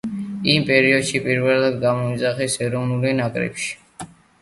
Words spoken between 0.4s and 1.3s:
იმ პერიოდში